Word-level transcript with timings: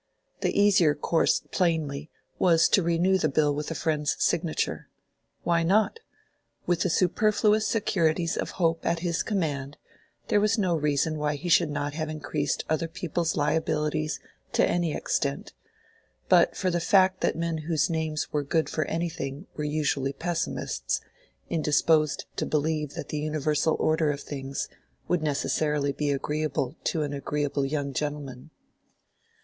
The 0.39 0.59
easier 0.59 0.95
course 0.95 1.43
plainly, 1.51 2.09
was 2.39 2.67
to 2.69 2.81
renew 2.81 3.19
the 3.19 3.29
bill 3.29 3.53
with 3.53 3.69
a 3.69 3.75
friend's 3.75 4.15
signature. 4.17 4.89
Why 5.43 5.61
not? 5.61 5.99
With 6.65 6.81
the 6.81 6.89
superfluous 6.89 7.67
securities 7.67 8.35
of 8.35 8.49
hope 8.57 8.83
at 8.83 9.01
his 9.01 9.21
command, 9.21 9.77
there 10.27 10.41
was 10.41 10.57
no 10.57 10.73
reason 10.75 11.19
why 11.19 11.35
he 11.35 11.49
should 11.49 11.69
not 11.69 11.93
have 11.93 12.09
increased 12.09 12.65
other 12.67 12.87
people's 12.87 13.35
liabilities 13.35 14.19
to 14.53 14.67
any 14.67 14.91
extent, 14.95 15.53
but 16.27 16.57
for 16.57 16.71
the 16.71 16.79
fact 16.79 17.21
that 17.21 17.35
men 17.35 17.59
whose 17.59 17.87
names 17.87 18.33
were 18.33 18.41
good 18.41 18.69
for 18.71 18.85
anything 18.85 19.45
were 19.55 19.63
usually 19.63 20.13
pessimists, 20.13 20.99
indisposed 21.47 22.25
to 22.37 22.47
believe 22.47 22.95
that 22.95 23.09
the 23.09 23.19
universal 23.19 23.75
order 23.79 24.09
of 24.09 24.21
things 24.21 24.67
would 25.07 25.21
necessarily 25.21 25.91
be 25.91 26.09
agreeable 26.09 26.75
to 26.85 27.03
an 27.03 27.13
agreeable 27.13 27.67
young 27.67 27.93
gentleman. 27.93 28.49